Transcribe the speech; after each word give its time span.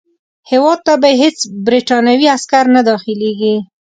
هیواد 0.49 0.79
ته 0.85 0.93
به 1.01 1.07
یې 1.11 1.19
هیڅ 1.23 1.37
برټانوي 1.65 2.27
عسکر 2.35 2.63
نه 2.75 2.81
داخلیږي. 2.89 3.55